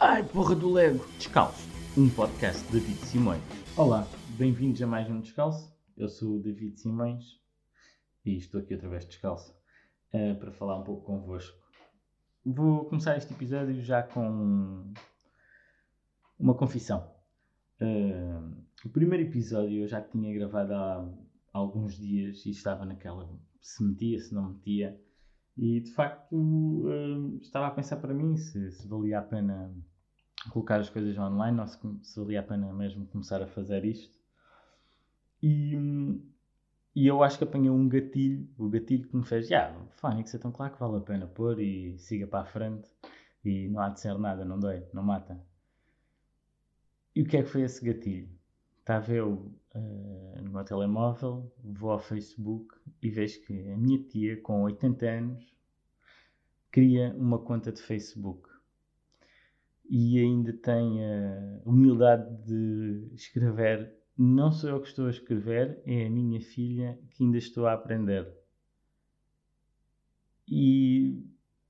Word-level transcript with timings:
Ai, 0.00 0.22
porra 0.22 0.54
do 0.54 0.70
Lego! 0.70 1.04
Descalço, 1.16 1.68
um 1.96 2.08
podcast 2.08 2.64
de 2.66 2.78
David 2.78 2.98
Simões. 3.04 3.42
Olá, 3.76 4.06
bem-vindos 4.38 4.80
a 4.80 4.86
mais 4.86 5.10
um 5.10 5.20
Descalço. 5.20 5.76
Eu 5.96 6.08
sou 6.08 6.36
o 6.36 6.40
David 6.40 6.78
Simões 6.78 7.40
e 8.24 8.36
estou 8.36 8.60
aqui 8.60 8.74
outra 8.74 8.88
vez 8.88 9.04
descalço 9.04 9.52
uh, 10.14 10.38
para 10.38 10.52
falar 10.52 10.78
um 10.78 10.84
pouco 10.84 11.04
convosco. 11.04 11.58
Vou 12.46 12.84
começar 12.84 13.16
este 13.16 13.34
episódio 13.34 13.82
já 13.82 14.04
com 14.04 14.94
uma 16.38 16.54
confissão. 16.54 17.12
Uh, 17.80 18.56
o 18.84 18.88
primeiro 18.90 19.24
episódio 19.24 19.82
eu 19.82 19.88
já 19.88 20.00
tinha 20.00 20.32
gravado 20.32 20.74
há 20.74 21.12
alguns 21.52 21.96
dias 21.96 22.46
e 22.46 22.50
estava 22.50 22.86
naquela 22.86 23.28
se 23.60 23.82
metia, 23.82 24.20
se 24.20 24.32
não 24.32 24.50
metia. 24.50 24.96
E 25.58 25.80
de 25.80 25.90
facto 25.90 26.36
uh, 26.36 27.36
estava 27.42 27.66
a 27.66 27.70
pensar 27.72 27.96
para 27.96 28.14
mim 28.14 28.36
se, 28.36 28.70
se, 28.70 28.86
valia 28.86 29.18
a 29.18 29.22
pena 29.22 29.74
colocar 30.50 30.78
as 30.78 30.88
coisas 30.88 31.18
online 31.18 31.58
ou 31.58 31.66
se, 31.66 31.78
se, 32.02 32.20
valia 32.20 32.38
a 32.38 32.44
pena 32.44 32.72
mesmo 32.72 33.06
começar 33.08 33.42
a 33.42 33.46
fazer 33.48 33.84
isto. 33.84 34.16
E, 35.42 35.74
e 36.94 37.06
eu 37.08 37.24
acho 37.24 37.38
que 37.38 37.44
apanhei 37.44 37.70
um 37.70 37.88
gatilho, 37.88 38.48
o 38.56 38.68
gatilho 38.68 39.08
que 39.08 39.16
me 39.16 39.24
fez, 39.24 39.48
já, 39.48 39.66
yeah, 39.66 39.86
Fónix, 39.96 40.30
tão 40.40 40.52
claro 40.52 40.74
que 40.74 40.80
vale 40.80 40.98
a 40.98 41.00
pena 41.00 41.26
pôr 41.26 41.60
e 41.60 41.98
siga 41.98 42.28
para 42.28 42.42
a 42.42 42.46
frente 42.46 42.88
e 43.44 43.68
não 43.68 43.80
há 43.80 43.88
de 43.88 44.00
ser 44.00 44.16
nada, 44.16 44.44
não 44.44 44.60
dói, 44.60 44.86
não 44.92 45.02
mata. 45.02 45.44
E 47.16 47.22
o 47.22 47.26
que 47.26 47.36
é 47.36 47.42
que 47.42 47.48
foi 47.48 47.62
esse 47.62 47.84
gatilho? 47.84 48.28
Estava 48.78 49.12
eu 49.12 49.52
uh, 49.74 50.42
no 50.42 50.52
meu 50.52 50.64
telemóvel, 50.64 51.52
vou 51.64 51.90
ao 51.90 51.98
Facebook 51.98 52.76
e 53.02 53.10
vejo 53.10 53.40
que 53.42 53.72
a 53.72 53.76
minha 53.76 53.98
tia, 54.04 54.40
com 54.40 54.62
80 54.62 55.06
anos, 55.06 55.57
cria 56.70 57.14
uma 57.16 57.38
conta 57.38 57.72
de 57.72 57.80
Facebook 57.80 58.48
e 59.88 60.18
ainda 60.18 60.52
tem 60.52 61.04
a 61.04 61.60
humildade 61.64 62.30
de 62.44 63.08
escrever. 63.14 63.94
Não 64.16 64.52
sou 64.52 64.70
eu 64.70 64.80
que 64.80 64.88
estou 64.88 65.06
a 65.06 65.10
escrever, 65.10 65.80
é 65.86 66.06
a 66.06 66.10
minha 66.10 66.40
filha 66.40 66.98
que 67.10 67.24
ainda 67.24 67.38
estou 67.38 67.66
a 67.66 67.72
aprender. 67.72 68.28
E 70.46 71.24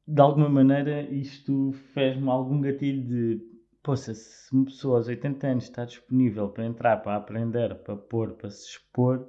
de 0.06 0.20
alguma 0.20 0.48
maneira 0.48 1.02
isto 1.02 1.72
fez-me 1.92 2.28
algum 2.28 2.60
gatilho 2.60 3.06
de 3.06 3.48
poxa, 3.82 4.12
se 4.14 4.52
uma 4.52 4.64
pessoa 4.66 4.98
aos 4.98 5.08
80 5.08 5.46
anos 5.46 5.64
está 5.64 5.84
disponível 5.84 6.48
para 6.50 6.66
entrar, 6.66 6.98
para 6.98 7.16
aprender, 7.16 7.74
para 7.76 7.96
pôr, 7.96 8.34
para 8.34 8.50
se 8.50 8.68
expor, 8.68 9.26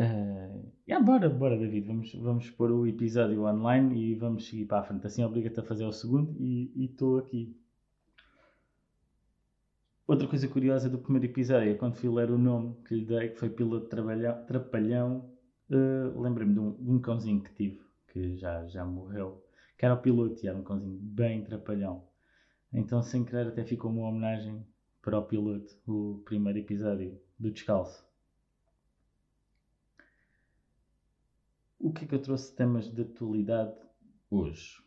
uh, 0.00 0.72
yeah, 0.88 1.04
bora, 1.04 1.28
bora 1.28 1.56
David, 1.56 1.86
vamos, 1.86 2.14
vamos 2.14 2.50
pôr 2.50 2.70
o 2.70 2.86
episódio 2.86 3.44
online 3.44 4.12
e 4.12 4.14
vamos 4.14 4.48
seguir 4.48 4.64
para 4.64 4.80
a 4.80 4.82
frente. 4.82 5.06
Assim 5.06 5.24
obriga-te 5.24 5.60
a 5.60 5.62
fazer 5.62 5.84
o 5.84 5.92
segundo 5.92 6.34
e 6.38 6.72
estou 6.84 7.18
aqui. 7.18 7.56
Outra 10.06 10.26
coisa 10.26 10.48
curiosa 10.48 10.88
do 10.88 10.98
primeiro 10.98 11.26
episódio 11.26 11.70
é 11.70 11.74
quando 11.74 11.94
fui 11.94 12.10
ler 12.10 12.32
o 12.32 12.38
nome 12.38 12.74
que 12.84 12.96
lhe 12.96 13.04
dei, 13.04 13.28
que 13.28 13.38
foi 13.38 13.48
Piloto 13.48 13.88
Trapalhão, 13.88 15.30
uh, 15.70 16.20
lembrei-me 16.20 16.52
de, 16.52 16.58
um, 16.58 16.76
um, 16.80 16.98
cãozinho 16.98 17.40
que 17.40 17.54
tive, 17.54 17.80
que 18.08 18.36
já, 18.36 18.66
já 18.66 18.84
morreu, 18.84 19.40
que 19.78 19.84
era 19.84 19.94
o 19.94 19.98
piloto 19.98 20.44
e 20.44 20.48
era 20.48 20.58
um 20.58 20.64
cãozinho 20.64 20.98
bem 21.00 21.44
trapalhão. 21.44 22.04
Então, 22.72 23.00
sem 23.02 23.24
querer, 23.24 23.46
até 23.46 23.62
ficou 23.62 23.92
uma 23.92 24.08
homenagem 24.08 24.66
para 25.00 25.16
o 25.16 25.22
piloto, 25.22 25.72
o 25.86 26.20
primeiro 26.24 26.58
episódio 26.58 27.16
do 27.38 27.52
Descalço. 27.52 28.09
O 31.80 31.92
que 31.92 32.04
é 32.04 32.08
que 32.08 32.14
eu 32.14 32.22
trouxe 32.22 32.54
temas 32.54 32.88
de 32.92 33.02
atualidade 33.02 33.74
hoje? 34.30 34.80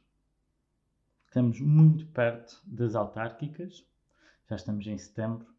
Estamos 1.25 1.59
muito 1.59 2.05
perto 2.08 2.61
das 2.66 2.95
autárquicas, 2.95 3.86
já 4.47 4.55
estamos 4.55 4.88
em 4.88 4.97
setembro. 4.97 5.52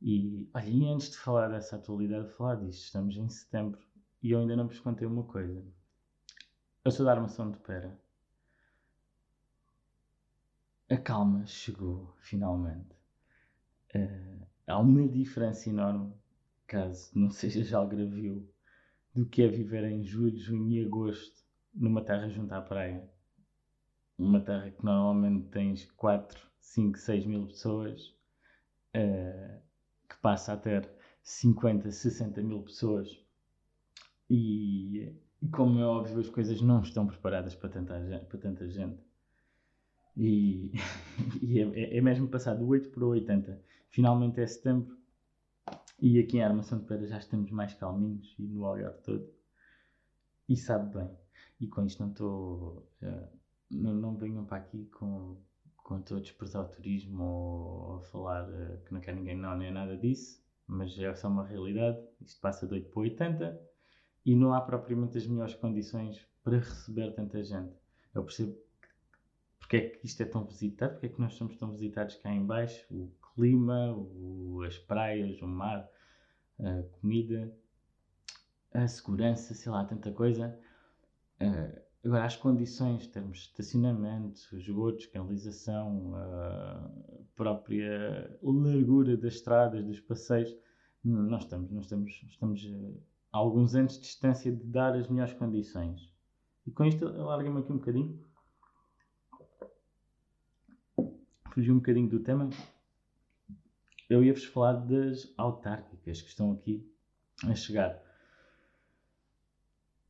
E, 0.00 0.48
e 0.66 0.88
antes 0.88 1.10
de 1.10 1.18
falar 1.18 1.48
dessa 1.48 1.76
atualidade, 1.76 2.32
falar 2.32 2.56
disto, 2.56 2.84
estamos 2.84 3.16
em 3.16 3.28
setembro 3.28 3.80
e 4.22 4.32
eu 4.32 4.40
ainda 4.40 4.56
não 4.56 4.66
vos 4.66 4.80
contei 4.80 5.06
uma 5.06 5.24
coisa. 5.24 5.62
Eu 6.82 6.90
sou 6.90 7.06
da 7.06 7.12
armação 7.12 7.50
de 7.50 7.58
pera 7.58 7.96
a 10.90 10.96
calma 10.96 11.46
chegou 11.46 12.14
finalmente. 12.18 12.94
Uh, 13.94 14.46
há 14.66 14.78
uma 14.78 15.06
diferença 15.08 15.68
enorme, 15.68 16.12
caso 16.66 17.10
não 17.14 17.30
seja 17.30 17.62
já 17.62 17.78
algravio, 17.78 18.48
do 19.14 19.24
que 19.26 19.42
é 19.42 19.48
viver 19.48 19.84
em 19.84 20.02
julho, 20.02 20.36
junho 20.36 20.68
e 20.70 20.84
agosto 20.84 21.44
numa 21.72 22.02
terra 22.02 22.28
junto 22.28 22.52
à 22.52 22.60
praia. 22.60 23.08
Uma 24.18 24.40
terra 24.40 24.70
que 24.70 24.84
normalmente 24.84 25.48
tens 25.48 25.90
4, 25.92 26.40
5, 26.58 26.98
6 26.98 27.26
mil 27.26 27.46
pessoas, 27.46 28.14
uh, 28.96 29.60
que 30.08 30.16
passa 30.20 30.52
a 30.52 30.56
ter 30.56 30.88
50, 31.22 31.90
60 31.90 32.42
mil 32.42 32.62
pessoas. 32.62 33.08
E, 34.28 35.12
e, 35.42 35.48
como 35.48 35.78
é 35.80 35.86
óbvio, 35.86 36.20
as 36.20 36.28
coisas 36.28 36.60
não 36.60 36.80
estão 36.80 37.06
preparadas 37.06 37.54
para 37.54 37.68
tanta, 37.68 38.26
para 38.28 38.38
tanta 38.38 38.68
gente. 38.68 38.98
E, 40.16 40.72
e 41.42 41.60
é, 41.60 41.96
é, 41.96 42.00
mesmo 42.00 42.28
passar 42.28 42.54
do 42.54 42.66
8 42.66 42.90
para 42.90 43.04
o 43.04 43.08
80. 43.08 43.60
Finalmente 43.88 44.40
é 44.40 44.46
setembro 44.46 44.96
e 46.04 46.18
aqui 46.18 46.36
em 46.36 46.42
Armação 46.42 46.78
de 46.78 46.84
Pedra 46.84 47.06
já 47.06 47.16
estamos 47.16 47.50
mais 47.50 47.72
calminhos 47.72 48.34
e 48.38 48.42
no 48.42 48.66
Algarve 48.66 49.00
todo. 49.00 49.26
E 50.46 50.54
sabe 50.54 50.98
bem. 50.98 51.10
E 51.58 51.66
com 51.66 51.82
isto 51.86 52.02
não 52.02 52.10
estou. 52.10 52.86
Uh, 53.00 53.28
não, 53.70 53.94
não 53.94 54.14
venham 54.14 54.44
para 54.44 54.58
aqui 54.58 54.84
com, 54.90 55.40
com 55.78 55.98
estou 55.98 56.18
a 56.18 56.20
desprezar 56.20 56.62
o 56.62 56.68
turismo 56.68 57.24
ou 57.24 57.96
a 57.96 58.00
falar 58.02 58.46
uh, 58.50 58.84
que 58.84 58.92
não 58.92 59.00
quer 59.00 59.14
ninguém, 59.14 59.34
não, 59.34 59.56
nem 59.56 59.72
nada 59.72 59.96
disso. 59.96 60.44
Mas 60.66 60.98
é 60.98 61.14
só 61.14 61.28
uma 61.28 61.46
realidade. 61.46 61.98
Isto 62.20 62.38
passa 62.38 62.66
de 62.66 62.74
8 62.74 62.90
para 62.90 63.00
80 63.00 63.60
e 64.26 64.36
não 64.36 64.52
há 64.52 64.60
propriamente 64.60 65.16
as 65.16 65.26
melhores 65.26 65.54
condições 65.54 66.20
para 66.42 66.58
receber 66.58 67.14
tanta 67.14 67.42
gente. 67.42 67.74
Eu 68.14 68.24
percebo 68.24 68.54
porque 69.58 69.76
é 69.78 69.80
que 69.88 70.06
isto 70.06 70.22
é 70.22 70.26
tão 70.26 70.44
visitado, 70.44 70.92
porque 70.92 71.06
é 71.06 71.08
que 71.08 71.20
nós 71.20 71.32
somos 71.32 71.56
tão 71.56 71.70
visitados 71.70 72.16
cá 72.16 72.30
em 72.30 72.44
baixo, 72.44 72.84
o 72.90 73.10
clima, 73.34 73.94
o, 73.94 74.62
as 74.66 74.76
praias, 74.76 75.40
o 75.40 75.46
mar, 75.46 75.88
a 76.58 76.82
comida, 77.00 77.52
a 78.72 78.86
segurança, 78.86 79.54
sei 79.54 79.70
lá, 79.70 79.84
tanta 79.84 80.12
coisa. 80.12 80.58
Uh, 81.40 81.80
agora, 82.04 82.24
as 82.24 82.36
condições, 82.36 83.06
temos 83.06 83.38
estacionamento, 83.38 84.40
esgotos, 84.56 85.06
canalização, 85.06 86.14
a 86.14 86.90
própria 87.34 88.38
largura 88.42 89.16
das 89.16 89.34
estradas, 89.34 89.84
dos 89.84 90.00
passeios, 90.00 90.54
nós 91.02 91.42
estamos, 91.42 91.70
nós 91.70 91.84
estamos, 91.84 92.22
estamos 92.28 92.72
a 93.32 93.38
alguns 93.38 93.74
anos 93.74 93.94
de 93.94 94.00
distância 94.00 94.50
de 94.50 94.64
dar 94.64 94.94
as 94.94 95.08
melhores 95.08 95.34
condições. 95.34 96.12
E 96.66 96.70
com 96.70 96.84
isto, 96.84 97.06
alarga-me 97.06 97.60
aqui 97.60 97.72
um 97.72 97.76
bocadinho 97.76 98.24
fugir 101.54 101.70
um 101.70 101.76
bocadinho 101.76 102.08
do 102.08 102.18
tema, 102.18 102.50
eu 104.08 104.22
ia-vos 104.22 104.44
falar 104.44 104.74
das 104.74 105.32
autárquicas 105.36 106.20
que 106.20 106.28
estão 106.28 106.52
aqui 106.52 106.86
a 107.48 107.54
chegar. 107.54 108.02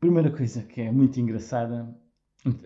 Primeira 0.00 0.30
coisa 0.30 0.62
que 0.62 0.80
é 0.80 0.90
muito 0.90 1.18
engraçada, 1.18 1.96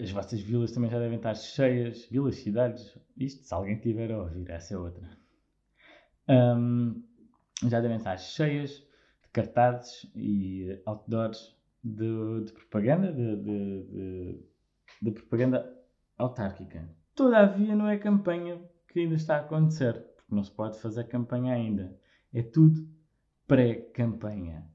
as 0.00 0.10
vossas 0.10 0.40
vilas 0.40 0.72
também 0.72 0.90
já 0.90 0.98
devem 0.98 1.18
estar 1.18 1.34
cheias, 1.34 2.06
vilas, 2.10 2.36
cidades, 2.36 2.98
isto 3.16 3.44
se 3.44 3.54
alguém 3.54 3.78
tiver 3.78 4.10
a 4.10 4.18
ouvir, 4.18 4.50
essa 4.50 4.74
é 4.74 4.78
outra. 4.78 5.08
Um, 6.28 7.02
já 7.68 7.80
devem 7.80 7.96
estar 7.96 8.16
cheias 8.16 8.70
de 9.22 9.28
cartazes 9.32 10.10
e 10.14 10.80
outdoors 10.84 11.56
de, 11.82 12.44
de 12.44 12.52
propaganda, 12.52 13.12
de, 13.12 13.36
de, 13.36 14.42
de 15.02 15.10
propaganda 15.12 15.78
autárquica. 16.16 16.88
Todavia 17.14 17.74
não 17.74 17.88
é 17.88 17.98
campanha 17.98 18.60
que 18.88 19.00
ainda 19.00 19.14
está 19.14 19.36
a 19.36 19.40
acontecer, 19.40 20.04
porque 20.28 20.34
não 20.34 20.44
se 20.44 20.50
pode 20.50 20.78
fazer 20.78 21.04
campanha 21.04 21.54
ainda. 21.54 21.98
É 22.32 22.42
tudo 22.42 22.86
pré-campanha. 23.46 24.70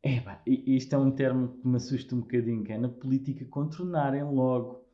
Epá, 0.00 0.40
isto 0.46 0.94
é 0.94 0.98
um 0.98 1.10
termo 1.10 1.58
que 1.60 1.66
me 1.66 1.76
assusta 1.76 2.14
um 2.14 2.20
bocadinho, 2.20 2.62
que 2.62 2.72
é 2.72 2.78
na 2.78 2.88
política 2.88 3.44
contornarem 3.46 4.22
logo 4.22 4.84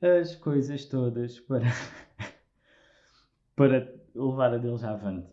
as 0.00 0.36
coisas 0.36 0.84
todas 0.84 1.40
para, 1.40 1.66
para 3.56 3.94
levar 4.14 4.54
a 4.54 4.58
deles 4.58 4.84
avante. 4.84 5.32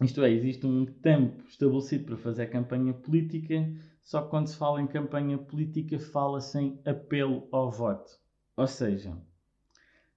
Isto 0.00 0.22
é, 0.22 0.30
existe 0.30 0.66
um 0.66 0.86
tempo 0.86 1.42
estabelecido 1.48 2.04
para 2.04 2.16
fazer 2.16 2.46
campanha 2.46 2.94
política, 2.94 3.70
só 4.02 4.22
que 4.22 4.30
quando 4.30 4.46
se 4.46 4.56
fala 4.56 4.80
em 4.80 4.86
campanha 4.86 5.36
política 5.36 5.98
fala-se 5.98 6.58
em 6.58 6.80
apelo 6.86 7.46
ao 7.50 7.70
voto. 7.70 8.18
Ou 8.56 8.66
seja, 8.66 9.16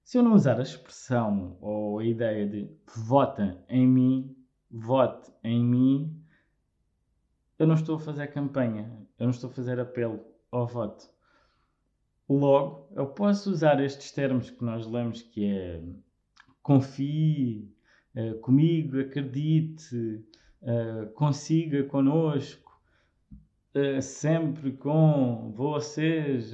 se 0.03 0.18
eu 0.18 0.24
não 0.24 0.33
usar 0.33 0.59
a 0.59 0.63
expressão 0.63 1.57
ou 1.62 2.00
a 2.00 2.06
ideia 2.06 2.48
de 2.48 2.69
vota 2.95 3.63
em 3.69 3.88
mim, 3.88 4.36
vote 4.69 5.31
em 5.44 5.63
mim, 5.63 6.21
eu 7.57 7.68
não 7.68 7.75
estou 7.75 7.95
a 7.95 8.00
fazer 8.00 8.27
campanha, 8.27 8.92
eu 9.19 9.25
não 9.25 9.31
estou 9.31 9.50
a 9.50 9.53
fazer 9.53 9.80
apelo 9.80 10.19
ao 10.51 10.65
voto. 10.65 11.09
Logo, 12.27 12.88
eu 12.95 13.07
posso 13.07 13.51
usar 13.51 13.80
estes 13.83 14.12
termos 14.12 14.50
que 14.50 14.63
nós 14.63 14.88
lemos 14.88 15.21
que 15.21 15.45
é 15.45 15.81
confie 16.62 17.69
uh, 18.15 18.39
comigo, 18.39 19.00
acredite, 19.00 20.24
uh, 20.62 21.07
consiga 21.13 21.83
conosco, 21.83 22.80
uh, 23.75 24.01
sempre 24.01 24.71
com 24.74 25.51
vocês. 25.56 26.54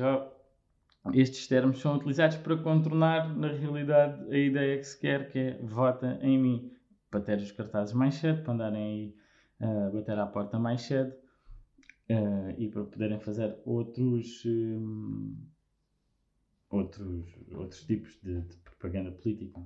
Estes 1.13 1.47
termos 1.47 1.79
são 1.79 1.95
utilizados 1.95 2.37
para 2.37 2.57
contornar, 2.57 3.35
na 3.35 3.49
realidade, 3.49 4.33
a 4.33 4.37
ideia 4.37 4.77
que 4.77 4.83
se 4.83 4.99
quer, 4.99 5.29
que 5.29 5.39
é 5.39 5.59
vota 5.61 6.19
em 6.21 6.37
mim, 6.37 6.71
para 7.09 7.21
ter 7.21 7.37
os 7.37 7.51
cartazes 7.51 7.93
mais 7.93 8.15
cedo, 8.15 8.43
para 8.43 8.53
andarem 8.53 8.83
aí 8.83 9.15
a 9.59 9.89
bater 9.89 10.17
à 10.17 10.25
porta 10.25 10.59
mais 10.59 10.81
cedo 10.81 11.13
e 12.57 12.67
para 12.67 12.83
poderem 12.83 13.19
fazer 13.19 13.57
outros. 13.65 14.43
Um, 14.45 15.35
outros, 16.69 17.25
outros 17.51 17.83
tipos 17.85 18.19
de, 18.21 18.41
de 18.41 18.57
propaganda 18.57 19.11
política. 19.11 19.61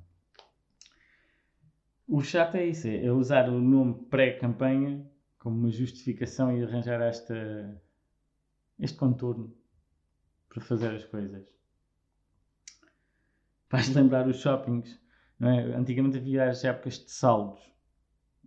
O 2.08 2.22
chato 2.22 2.56
é 2.56 2.68
isso, 2.68 2.88
é 2.88 3.12
usar 3.12 3.50
o 3.50 3.60
nome 3.60 4.06
pré-campanha 4.10 5.10
como 5.40 5.58
uma 5.58 5.72
justificação 5.72 6.56
e 6.56 6.64
arranjar 6.64 7.02
esta, 7.02 7.82
este 8.80 8.98
contorno 8.98 9.56
para 10.54 10.62
fazer 10.62 10.96
as 10.96 11.04
coisas. 11.06 11.44
Faz 13.70 13.90
lembrar 13.94 14.28
os 14.28 14.38
shoppings. 14.38 15.00
É? 15.40 15.76
Antigamente 15.76 16.18
havia 16.18 16.50
as 16.50 16.64
épocas 16.64 17.00
de 17.00 17.12
saldos. 17.12 17.62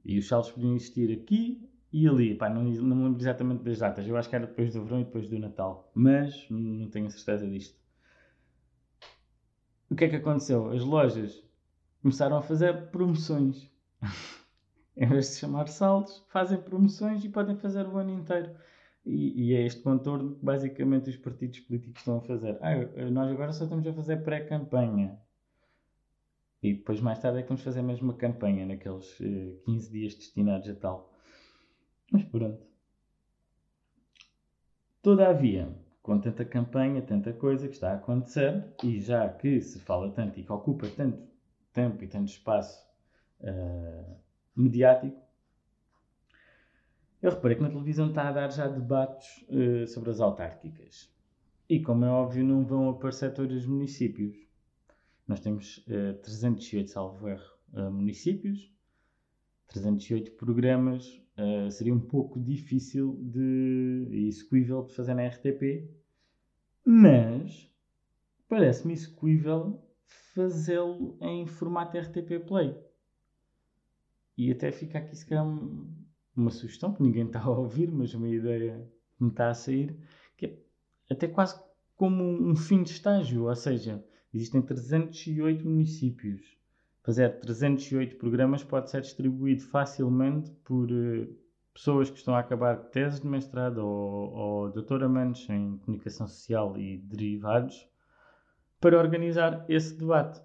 E 0.04 0.18
os 0.18 0.28
saldos 0.28 0.52
podiam 0.52 0.74
existir 0.74 1.12
aqui 1.12 1.68
e 1.92 2.06
ali. 2.06 2.34
Pá, 2.34 2.48
não, 2.48 2.62
não 2.62 2.96
me 2.96 3.04
lembro 3.04 3.20
exatamente 3.20 3.62
das 3.64 3.78
datas. 3.78 4.06
Eu 4.06 4.16
acho 4.16 4.28
que 4.28 4.36
era 4.36 4.46
depois 4.46 4.72
do 4.72 4.84
verão 4.84 5.00
e 5.00 5.04
depois 5.04 5.28
do 5.28 5.38
Natal. 5.38 5.90
Mas 5.94 6.46
não 6.50 6.88
tenho 6.90 7.10
certeza 7.10 7.48
disto 7.48 7.84
o 9.94 9.96
que 9.96 10.04
é 10.04 10.08
que 10.08 10.16
aconteceu? 10.16 10.70
As 10.72 10.82
lojas 10.82 11.42
começaram 12.02 12.36
a 12.36 12.42
fazer 12.42 12.90
promoções. 12.90 13.70
em 14.96 15.08
vez 15.08 15.30
de 15.30 15.36
chamar 15.36 15.68
saldos, 15.68 16.24
fazem 16.28 16.60
promoções 16.60 17.24
e 17.24 17.28
podem 17.28 17.56
fazer 17.56 17.86
o 17.86 17.96
ano 17.96 18.10
inteiro. 18.10 18.54
E, 19.04 19.48
e, 19.48 19.54
é 19.54 19.66
este 19.66 19.82
contorno 19.82 20.34
que 20.36 20.44
basicamente 20.44 21.10
os 21.10 21.16
partidos 21.16 21.60
políticos 21.60 22.00
estão 22.00 22.18
a 22.18 22.20
fazer. 22.22 22.58
Ah, 22.62 22.74
nós 23.10 23.30
agora 23.30 23.52
só 23.52 23.64
estamos 23.64 23.86
a 23.86 23.92
fazer 23.92 24.24
pré-campanha. 24.24 25.18
E 26.62 26.72
depois 26.72 27.00
mais 27.00 27.18
tarde 27.18 27.38
é 27.38 27.42
que 27.42 27.48
vamos 27.48 27.62
fazer 27.62 27.82
mesmo 27.82 28.08
uma 28.08 28.16
campanha, 28.16 28.64
naqueles 28.64 29.20
uh, 29.20 29.24
eh, 29.24 29.56
15 29.66 29.90
dias 29.92 30.14
destinados 30.14 30.66
a 30.70 30.74
tal. 30.74 31.12
Mas 32.10 32.24
pronto. 32.24 32.66
Todavia, 35.02 35.68
com 36.02 36.18
tanta 36.18 36.42
campanha, 36.42 37.02
tanta 37.02 37.34
coisa 37.34 37.68
que 37.68 37.74
está 37.74 37.92
a 37.92 37.96
acontecer, 37.96 38.64
e 38.82 38.98
já 38.98 39.28
que 39.28 39.60
se 39.60 39.78
fala 39.80 40.10
tanto 40.12 40.40
e 40.40 40.42
que 40.42 40.50
ocupa 40.50 40.88
tanto 40.88 41.18
tempo 41.74 42.02
e 42.02 42.08
tanto 42.08 42.28
espaço 42.28 42.82
uh, 43.40 44.16
mediático, 44.56 45.20
eu 47.24 47.30
reparei 47.30 47.56
que 47.56 47.62
na 47.62 47.70
televisão 47.70 48.08
está 48.10 48.28
a 48.28 48.32
dar 48.32 48.52
já 48.52 48.68
debates 48.68 49.46
uh, 49.48 49.86
sobre 49.86 50.10
as 50.10 50.20
autárquicas. 50.20 51.10
E, 51.66 51.80
como 51.80 52.04
é 52.04 52.10
óbvio, 52.10 52.44
não 52.44 52.66
vão 52.66 52.90
aparecer 52.90 53.32
todos 53.32 53.56
os 53.56 53.66
municípios. 53.66 54.36
Nós 55.26 55.40
temos 55.40 55.78
uh, 55.88 56.20
308, 56.22 56.90
salvo 56.90 57.26
erro, 57.26 57.50
uh, 57.72 57.90
municípios, 57.90 58.70
308 59.68 60.32
programas 60.32 61.18
uh, 61.38 61.70
seria 61.70 61.94
um 61.94 62.00
pouco 62.00 62.38
difícil 62.38 63.18
de, 63.22 64.06
e 64.10 64.28
execuível 64.28 64.82
de 64.82 64.92
fazer 64.92 65.14
na 65.14 65.26
RTP, 65.26 65.88
mas 66.84 67.72
parece-me 68.46 68.92
execuível 68.92 69.82
fazê-lo 70.34 71.16
em 71.22 71.46
formato 71.46 71.96
RTP 71.96 72.46
Play. 72.46 72.76
E 74.36 74.52
até 74.52 74.70
fica 74.70 74.98
aqui 74.98 75.16
se 75.16 75.24
calhar 75.24 75.46
uma 76.36 76.50
sugestão 76.50 76.92
que 76.92 77.02
ninguém 77.02 77.26
está 77.26 77.40
a 77.40 77.50
ouvir, 77.50 77.90
mas 77.90 78.14
uma 78.14 78.28
ideia 78.28 78.86
que 79.16 79.24
me 79.24 79.30
está 79.30 79.50
a 79.50 79.54
sair, 79.54 79.96
que 80.36 80.46
é 80.46 80.58
até 81.10 81.28
quase 81.28 81.60
como 81.96 82.24
um 82.24 82.56
fim 82.56 82.82
de 82.82 82.90
estágio, 82.90 83.44
ou 83.44 83.54
seja, 83.54 84.04
existem 84.32 84.60
308 84.60 85.64
municípios 85.64 86.54
fazer 87.04 87.38
308 87.38 88.16
programas 88.16 88.64
pode 88.64 88.90
ser 88.90 89.02
distribuído 89.02 89.62
facilmente 89.62 90.50
por 90.64 90.90
uh, 90.90 91.28
pessoas 91.72 92.10
que 92.10 92.16
estão 92.16 92.34
a 92.34 92.38
acabar 92.38 92.76
teses 92.76 93.20
de 93.20 93.28
mestrado 93.28 93.78
ou, 93.78 94.32
ou 94.32 94.72
doutoramentos 94.72 95.48
em 95.50 95.76
comunicação 95.78 96.26
social 96.26 96.76
e 96.78 96.96
derivados 96.96 97.86
para 98.80 98.98
organizar 98.98 99.64
esse 99.68 99.94
debate. 99.94 100.40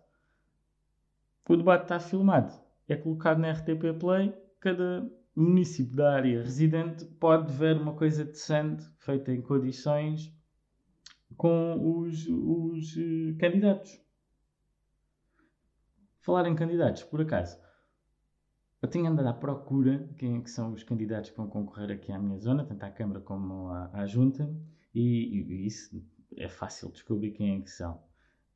O 1.48 1.56
debate 1.56 1.84
está 1.84 2.00
filmado, 2.00 2.54
é 2.88 2.96
colocado 2.96 3.40
na 3.40 3.52
RTP 3.52 3.98
Play, 3.98 4.34
cada 4.60 5.10
município 5.40 5.96
da 5.96 6.14
área 6.14 6.44
residente 6.44 7.06
pode 7.06 7.52
ver 7.54 7.78
uma 7.78 7.94
coisa 7.94 8.26
decente, 8.26 8.84
feita 8.98 9.32
em 9.32 9.42
condições, 9.42 10.34
com 11.38 12.02
os, 12.02 12.28
os 12.28 12.96
uh, 12.98 13.38
candidatos. 13.40 14.02
Falar 16.20 16.48
em 16.48 16.56
candidatos, 16.56 17.04
por 17.04 17.22
acaso, 17.22 17.58
eu 18.82 18.90
tenho 18.90 19.08
andado 19.08 19.28
à 19.28 19.34
procura 19.34 20.10
quem 20.18 20.38
é 20.38 20.42
que 20.42 20.50
são 20.50 20.74
os 20.74 20.84
candidatos 20.84 21.30
que 21.30 21.38
vão 21.38 21.48
concorrer 21.48 21.92
aqui 21.92 22.12
à 22.12 22.20
minha 22.20 22.38
zona, 22.38 22.66
tanto 22.66 22.84
à 22.84 22.92
Câmara 22.92 23.22
como 23.22 23.70
à, 23.70 23.90
à 23.94 24.06
Junta, 24.06 24.54
e, 24.94 25.02
e, 25.02 25.66
isso 25.66 26.02
é 26.36 26.48
fácil 26.48 26.92
descobrir 26.92 27.32
quem 27.32 27.58
é 27.58 27.62
que 27.62 27.70
são. 27.70 28.02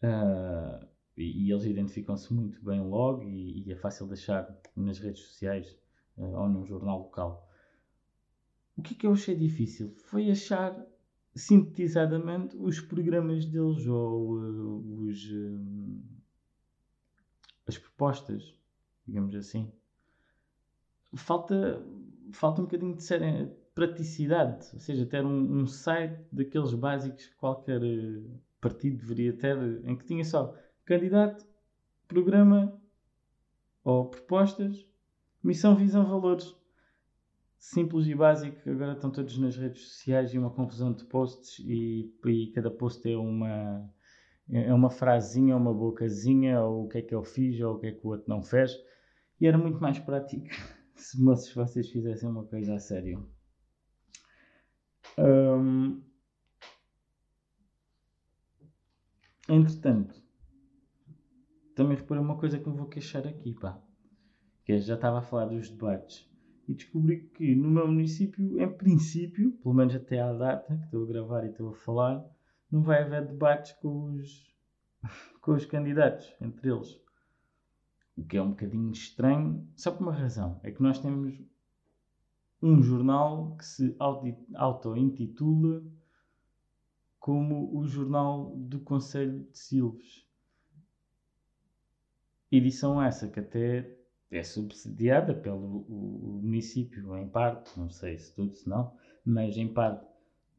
Uh, 0.02 0.86
e, 1.16 1.46
e, 1.46 1.52
eles 1.52 1.64
identificam-se 1.64 2.34
muito 2.34 2.64
bem 2.64 2.82
logo 2.82 3.24
e, 3.24 3.68
e, 3.68 3.72
é 3.72 3.76
fácil 3.76 4.08
deixar 4.08 4.54
nas 4.76 5.00
redes 5.00 5.22
sociais 5.22 5.78
ou 6.18 6.50
num 6.50 6.66
jornal 6.66 7.00
local. 7.00 7.50
O 8.78 8.82
que 8.82 8.94
é 8.94 8.98
que 8.98 9.08
eu 9.08 9.14
achei 9.14 9.36
difícil 9.36 9.94
foi 10.06 10.32
achar 10.32 10.86
sintetizadamente 11.36 12.56
os 12.58 12.80
programas 12.80 13.46
deles 13.46 13.86
ou 13.88 14.38
uh, 14.38 15.08
os 15.08 15.32
as 17.66 17.78
propostas, 17.78 18.54
digamos 19.08 19.36
assim. 19.36 19.72
Falta, 21.16 21.82
falta 22.32 22.62
um 22.62 22.66
bocadinho 22.66 22.96
de 22.96 23.04
serem 23.04 23.52
praticidade, 23.74 24.70
ou 24.74 24.80
seja, 24.80 25.06
ter 25.06 25.26
um, 25.26 25.62
um, 25.62 25.68
site 25.68 26.20
daqueles 26.32 26.74
básicos 26.74 27.26
que 27.26 27.36
qualquer 27.36 27.82
eh, 27.84 28.22
partido 28.62 28.98
deveria 28.98 29.34
ter, 29.34 29.58
em 29.86 29.96
que 29.96 30.06
tinha 30.06 30.24
só 30.24 30.56
candidato, 30.86 31.46
programa 32.08 32.80
ou 33.84 34.10
propostas, 34.10 34.86
missão, 35.44 35.76
visão, 35.76 36.06
valores. 36.06 36.56
Simples 37.58 38.08
e 38.08 38.16
básico, 38.16 38.70
agora 38.70 38.92
estão 38.92 39.10
todos 39.10 39.38
nas 39.38 39.56
redes 39.56 39.82
sociais 39.88 40.34
e 40.34 40.38
uma 40.38 40.50
confusão 40.50 40.92
de 40.92 41.06
posts 41.06 41.60
e, 41.60 42.14
e 42.26 42.52
cada 42.52 42.70
post 42.70 43.10
é 43.10 43.16
uma 43.16 43.90
é, 44.50 44.74
uma 44.74 44.90
frasinha, 44.90 45.56
uma 45.56 45.74
bocazinha, 45.74 46.62
ou 46.62 46.86
o 46.86 46.90
que 46.90 46.98
é 46.98 47.02
que 47.02 47.16
eu 47.16 47.24
fiz, 47.24 47.60
ou 47.62 47.76
o 47.76 47.80
que 47.80 47.88
é 47.88 47.92
que 47.92 48.06
o 48.06 48.10
outro 48.10 48.26
não 48.28 48.44
fez. 48.44 48.72
E 49.40 49.48
era 49.48 49.58
muito 49.58 49.80
mais 49.80 50.00
prático 50.00 50.48
se 50.96 51.22
vocês 51.54 51.90
fizessem 51.90 52.30
uma 52.30 52.46
coisa 52.46 52.76
a 52.76 52.80
sério. 52.80 53.30
Um, 55.18 56.02
entretanto, 59.48 60.22
também 61.76 61.98
reparei 61.98 62.24
uma 62.24 62.38
coisa 62.38 62.60
que 62.60 62.70
me 62.70 62.76
vou 62.76 62.88
queixar 62.88 63.28
aqui, 63.28 63.54
pá. 63.54 63.82
Que 64.64 64.80
já 64.80 64.96
estava 64.96 65.20
a 65.20 65.22
falar 65.22 65.46
dos 65.46 65.70
debates. 65.70 66.30
E 66.68 66.74
descobri 66.74 67.30
que 67.36 67.56
no 67.56 67.70
meu 67.70 67.88
município, 67.88 68.60
em 68.62 68.72
princípio, 68.72 69.52
pelo 69.64 69.76
menos 69.76 69.96
até 69.96 70.22
à 70.22 70.32
data 70.32 70.76
que 70.78 70.86
estou 70.86 71.04
a 71.04 71.08
gravar 71.08 71.44
e 71.44 71.50
estou 71.50 71.70
a 71.70 71.74
falar, 71.74 72.26
não 72.72 72.82
vai 72.82 73.04
haver 73.04 73.28
debates 73.28 73.74
com 73.74 74.14
os, 74.14 74.54
com 75.42 75.54
os 75.54 75.66
candidatos, 75.66 76.34
entre 76.40 76.72
eles. 76.72 77.02
O 78.16 78.24
que 78.24 78.38
é 78.38 78.42
um 78.42 78.52
bocadinho 78.52 78.92
estranho, 78.92 79.68
só 79.76 79.92
por 79.92 80.04
uma 80.04 80.14
razão: 80.14 80.60
é 80.64 80.72
que 80.72 80.82
nós 80.82 81.00
temos 81.00 81.34
um 82.62 82.82
jornal 82.82 83.58
que 83.58 83.66
se 83.66 83.96
auto-intitula 84.56 85.84
como 87.20 87.74
o 87.78 87.88
Jornal 87.88 88.54
do 88.56 88.82
Conselho 88.82 89.48
de 89.50 89.58
Silves. 89.58 90.28
Edição 92.52 93.02
essa 93.02 93.30
que 93.30 93.40
até 93.40 93.98
é 94.38 94.44
subsidiada 94.44 95.34
pelo 95.34 95.58
o, 95.58 96.40
o 96.40 96.42
município, 96.42 97.16
em 97.18 97.28
parte, 97.28 97.78
não 97.80 97.90
sei 97.90 98.18
se 98.18 98.34
tudo, 98.36 98.54
se 98.54 98.68
não, 98.68 98.94
mas 99.26 99.58
em 99.58 99.68
parte 99.68 100.06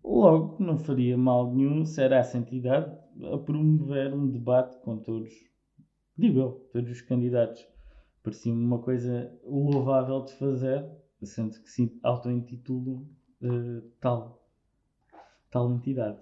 Logo, 0.05 0.63
não 0.63 0.79
faria 0.79 1.17
mal 1.17 1.55
nenhum 1.55 1.87
ser 1.87 2.13
essa 2.13 2.37
entidade 2.37 2.95
a 3.33 3.39
promover 3.39 4.13
um 4.13 4.31
debate 4.31 4.79
com 4.83 4.99
todos, 4.99 5.33
digo 6.17 6.41
eu, 6.41 6.69
todos 6.71 6.91
os 6.91 7.01
candidatos. 7.01 7.67
Parecia-me 8.23 8.63
uma 8.63 8.83
coisa 8.83 9.35
louvável 9.43 10.23
de 10.27 10.35
fazer, 10.35 10.87
sendo 11.23 11.59
que 11.59 11.71
se 11.71 11.99
auto-intitulam 12.03 13.09
uh, 13.41 13.81
tal, 13.99 14.47
tal 15.51 15.73
entidade. 15.73 16.21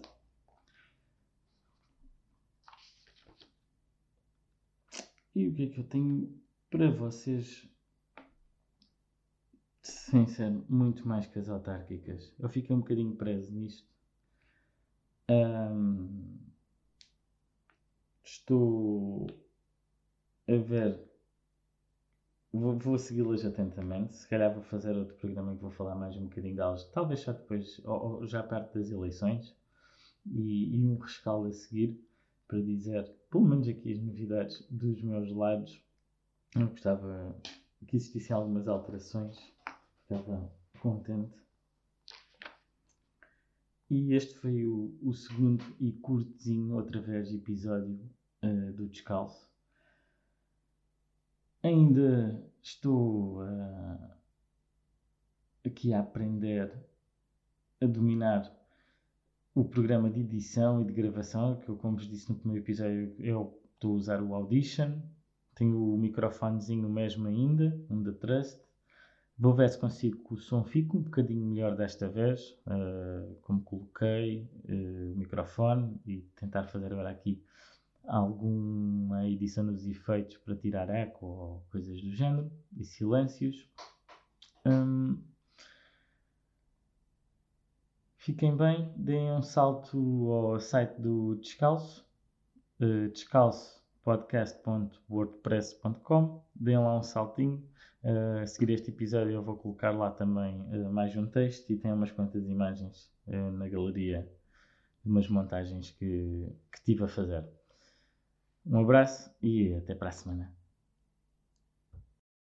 E 5.34 5.48
o 5.48 5.54
que 5.54 5.64
é 5.64 5.66
que 5.66 5.80
eu 5.80 5.84
tenho 5.88 6.40
para 6.72 6.90
vocês 6.90 7.68
sem 9.82 10.26
ser 10.26 10.50
muito 10.70 11.06
mais 11.06 11.26
que 11.26 11.38
as 11.38 11.50
autárquicas? 11.50 12.34
Eu 12.38 12.48
fiquei 12.48 12.74
um 12.74 12.80
bocadinho 12.80 13.14
preso 13.14 13.52
nisto. 13.52 13.86
Um, 15.30 16.38
estou 18.24 19.26
a 20.48 20.56
ver. 20.56 20.98
Vou, 22.50 22.78
vou 22.78 22.96
segui-las 22.96 23.44
atentamente. 23.44 24.14
Se 24.14 24.26
calhar 24.26 24.54
vou 24.54 24.62
fazer 24.62 24.96
outro 24.96 25.14
programa 25.16 25.52
em 25.52 25.56
que 25.56 25.62
vou 25.62 25.70
falar 25.70 25.94
mais 25.94 26.16
um 26.16 26.24
bocadinho 26.24 26.56
delas. 26.56 26.90
Talvez 26.90 27.22
já 27.22 27.32
depois, 27.32 27.82
ou, 27.84 28.20
ou 28.20 28.26
já 28.26 28.42
perto 28.42 28.78
das 28.78 28.90
eleições. 28.90 29.54
E, 30.24 30.74
e 30.74 30.86
um 30.86 30.96
rescaldo 30.96 31.48
a 31.48 31.52
seguir 31.52 32.00
para 32.48 32.62
dizer, 32.62 33.14
pelo 33.30 33.44
menos 33.44 33.68
aqui 33.68 33.92
as 33.92 33.98
novidades 33.98 34.66
dos 34.70 35.02
meus 35.02 35.30
lados. 35.30 35.82
Eu 36.54 36.68
gostava 36.68 37.34
que 37.86 37.96
existissem 37.96 38.36
algumas 38.36 38.68
alterações. 38.68 39.38
Ficava 40.02 40.52
contente. 40.80 41.42
E 43.88 44.14
este 44.14 44.34
foi 44.34 44.66
o, 44.66 44.94
o 45.02 45.12
segundo 45.12 45.64
e 45.78 45.92
curtezinho, 45.92 46.74
outra 46.74 47.00
vez, 47.00 47.32
episódio 47.32 47.98
uh, 48.42 48.72
do 48.72 48.88
Descalço. 48.88 49.50
Ainda 51.62 52.42
estou 52.62 53.42
uh, 53.42 54.10
aqui 55.64 55.92
a 55.92 56.00
aprender 56.00 56.72
a 57.80 57.86
dominar 57.86 58.50
o 59.54 59.64
programa 59.64 60.10
de 60.10 60.20
edição 60.20 60.80
e 60.80 60.84
de 60.84 60.92
gravação, 60.92 61.60
que 61.60 61.68
eu, 61.68 61.76
como 61.76 61.96
vos 61.96 62.08
disse 62.08 62.30
no 62.30 62.36
primeiro 62.38 62.64
episódio, 62.64 63.14
eu 63.18 63.60
estou 63.74 63.92
a 63.92 63.96
usar 63.96 64.22
o 64.22 64.34
Audition. 64.34 65.00
Tenho 65.54 65.94
o 65.94 65.98
microfonezinho 65.98 66.88
mesmo 66.88 67.28
ainda, 67.28 67.78
um 67.90 68.02
da 68.02 68.12
Trust. 68.12 68.60
Vou 69.38 69.54
ver 69.54 69.68
se 69.68 69.78
consigo 69.78 70.22
que 70.24 70.34
o 70.34 70.36
som 70.36 70.62
fique 70.62 70.96
um 70.96 71.02
bocadinho 71.02 71.44
melhor 71.44 71.76
desta 71.76 72.08
vez, 72.08 72.56
uh, 72.66 73.34
como 73.42 73.62
coloquei 73.62 74.48
uh, 74.68 75.12
o 75.12 75.16
microfone 75.16 76.00
e 76.06 76.20
tentar 76.36 76.64
fazer 76.68 76.92
agora 76.92 77.10
aqui 77.10 77.42
alguma 78.06 79.28
edição 79.28 79.66
dos 79.66 79.86
efeitos 79.86 80.36
para 80.38 80.56
tirar 80.56 80.88
eco 80.90 81.26
ou 81.26 81.66
coisas 81.70 82.00
do 82.00 82.12
género 82.12 82.50
e 82.76 82.84
silêncios. 82.84 83.68
Um, 84.66 85.18
Fiquem 88.24 88.56
bem, 88.56 88.94
deem 88.96 89.32
um 89.32 89.42
salto 89.42 90.30
ao 90.30 90.60
site 90.60 91.00
do 91.00 91.34
Descalço, 91.40 92.06
uh, 92.80 93.08
descalçopodcast.wordpress.com, 94.02 96.42
deem 96.54 96.78
lá 96.78 96.98
um 96.98 97.02
saltinho. 97.02 97.62
Uh, 98.02 98.38
a 98.42 98.46
seguir 98.46 98.72
este 98.72 98.90
episódio 98.90 99.32
eu 99.32 99.42
vou 99.42 99.56
colocar 99.56 99.92
lá 99.92 100.10
também 100.10 100.60
uh, 100.60 100.92
mais 100.92 101.16
um 101.16 101.24
texto 101.24 101.70
e 101.70 101.76
tem 101.76 101.92
umas 101.92 102.10
quantas 102.10 102.44
imagens 102.48 103.08
uh, 103.28 103.52
na 103.52 103.68
galeria 103.68 104.28
de 105.04 105.10
umas 105.10 105.28
montagens 105.28 105.92
que, 105.92 106.52
que 106.72 106.82
tive 106.84 107.04
a 107.04 107.08
fazer. 107.08 107.44
Um 108.66 108.80
abraço 108.80 109.32
e 109.40 109.72
até 109.74 109.94
para 109.94 110.08
a 110.08 110.12
semana. 110.12 110.52